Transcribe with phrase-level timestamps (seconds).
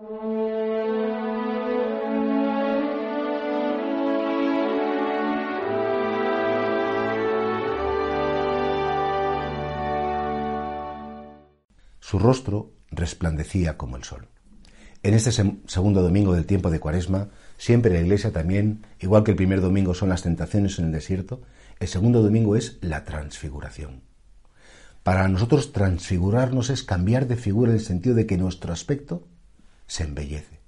[0.00, 0.06] Su
[12.18, 14.28] rostro resplandecía como el sol.
[15.02, 15.32] En este
[15.66, 17.28] segundo domingo del tiempo de Cuaresma,
[17.58, 21.42] siempre la Iglesia también, igual que el primer domingo son las tentaciones en el desierto,
[21.78, 24.00] el segundo domingo es la transfiguración.
[25.02, 29.28] Para nosotros transfigurarnos es cambiar de figura en el sentido de que nuestro aspecto
[29.90, 30.60] se embellece.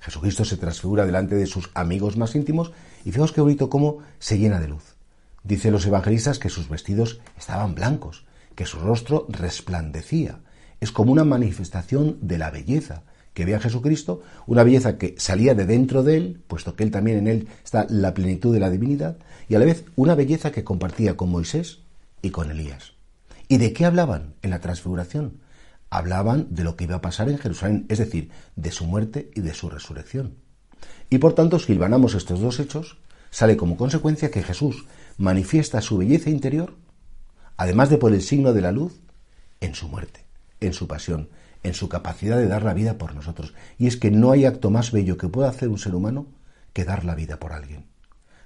[0.00, 2.72] Jesucristo se transfigura delante de sus amigos más íntimos
[3.06, 4.96] y fijaos qué bonito cómo se llena de luz.
[5.42, 10.40] Dicen los evangelistas que sus vestidos estaban blancos, que su rostro resplandecía,
[10.78, 13.02] es como una manifestación de la belleza
[13.32, 17.18] que veía Jesucristo, una belleza que salía de dentro de él, puesto que él también
[17.18, 19.16] en él está la plenitud de la divinidad,
[19.48, 21.80] y a la vez una belleza que compartía con Moisés
[22.20, 22.92] y con Elías.
[23.48, 25.40] ¿Y de qué hablaban en la transfiguración?
[25.90, 29.40] Hablaban de lo que iba a pasar en Jerusalén, es decir, de su muerte y
[29.40, 30.34] de su resurrección.
[31.10, 32.98] Y por tanto, si hilvanamos estos dos hechos,
[33.30, 36.74] sale como consecuencia que Jesús manifiesta su belleza interior,
[37.56, 39.00] además de por el signo de la luz,
[39.60, 40.26] en su muerte
[40.60, 41.28] en su pasión,
[41.62, 43.54] en su capacidad de dar la vida por nosotros.
[43.78, 46.26] Y es que no hay acto más bello que pueda hacer un ser humano
[46.72, 47.86] que dar la vida por alguien.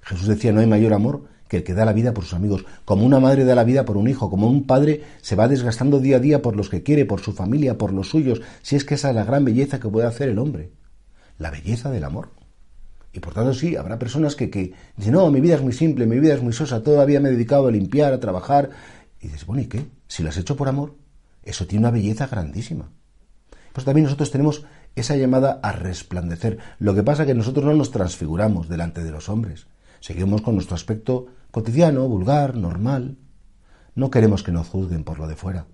[0.03, 2.65] Jesús decía, no hay mayor amor que el que da la vida por sus amigos,
[2.84, 5.98] como una madre da la vida por un hijo, como un padre se va desgastando
[5.98, 8.84] día a día por los que quiere, por su familia, por los suyos, si es
[8.84, 10.71] que esa es la gran belleza que puede hacer el hombre,
[11.39, 12.28] la belleza del amor.
[13.12, 16.06] Y por tanto sí, habrá personas que, que dicen, no, mi vida es muy simple,
[16.06, 18.71] mi vida es muy sosa, todavía me he dedicado a limpiar, a trabajar.
[19.21, 19.87] Y dices, bueno, ¿y qué?
[20.06, 20.95] Si lo has hecho por amor,
[21.43, 22.93] eso tiene una belleza grandísima.
[23.73, 26.59] Pues también nosotros tenemos esa llamada a resplandecer.
[26.78, 29.67] Lo que pasa es que nosotros no nos transfiguramos delante de los hombres.
[29.98, 33.19] Seguimos con nuestro aspecto cotidiano, vulgar, normal.
[33.95, 35.67] No queremos que nos juzguen por lo de fuera.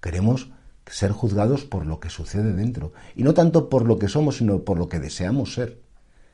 [0.00, 0.50] Queremos
[0.86, 2.92] ser juzgados por lo que sucede dentro.
[3.14, 5.80] Y no tanto por lo que somos, sino por lo que deseamos ser.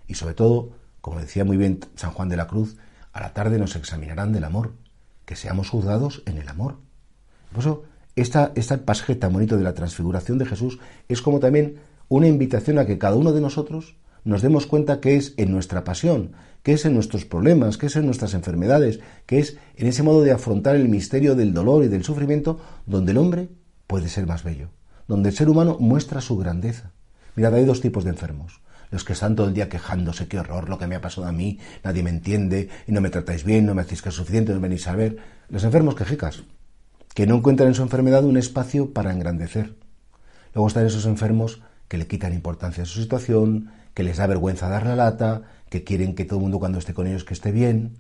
[0.07, 2.77] Y sobre todo, como decía muy bien San Juan de la Cruz,
[3.13, 4.75] a la tarde nos examinarán del amor.
[5.25, 6.79] Que seamos juzgados en el amor.
[7.53, 7.85] Por eso
[8.15, 10.79] esta, este pasaje tan bonito de la transfiguración de Jesús
[11.09, 13.97] es como también una invitación a que cada uno de nosotros
[14.27, 16.33] nos demos cuenta que es en nuestra pasión,
[16.65, 20.23] que es en nuestros problemas, que es en nuestras enfermedades, que es en ese modo
[20.23, 23.49] de afrontar el misterio del dolor y del sufrimiento donde el hombre
[23.87, 24.71] puede ser más bello,
[25.07, 26.91] donde el ser humano muestra su grandeza.
[27.37, 28.61] Mirad, hay dos tipos de enfermos.
[28.91, 31.33] Los que están todo el día quejándose, qué horror lo que me ha pasado a
[31.33, 34.53] mí, nadie me entiende y no me tratáis bien, no me hacéis que es suficiente,
[34.53, 35.19] no venís a ver.
[35.49, 36.43] Los enfermos quejicas,
[37.15, 39.77] que no encuentran en su enfermedad un espacio para engrandecer.
[40.53, 44.69] Luego están esos enfermos que le quitan importancia a su situación, que les da vergüenza
[44.69, 47.53] dar la lata, que quieren que todo el mundo cuando esté con ellos que esté
[47.53, 47.97] bien.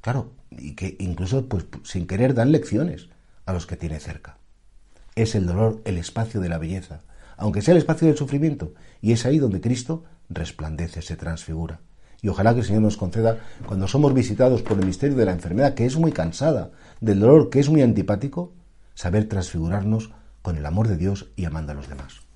[0.00, 3.08] Claro, y que incluso pues sin querer dan lecciones
[3.46, 4.38] a los que tiene cerca.
[5.14, 7.00] Es el dolor el espacio de la belleza,
[7.36, 11.80] aunque sea el espacio del sufrimiento, y es ahí donde Cristo resplandece, se transfigura.
[12.20, 15.32] Y ojalá que el Señor nos conceda, cuando somos visitados por el misterio de la
[15.32, 16.70] enfermedad, que es muy cansada,
[17.00, 18.52] del dolor, que es muy antipático,
[18.94, 20.10] saber transfigurarnos
[20.42, 22.27] con el amor de Dios y amando a los demás.